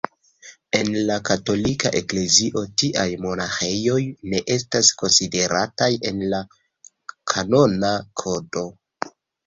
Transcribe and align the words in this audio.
En 0.77 0.87
la 1.09 1.17
Katolika 1.29 1.91
Eklezio 1.99 2.63
tiaj 2.83 3.05
monaĥejoj 3.27 3.99
ne 4.33 4.43
estas 4.57 4.93
konsiderataj 5.05 5.93
en 6.13 6.27
la 6.35 6.45
Kanona 7.37 7.97
Kodo. 8.25 8.71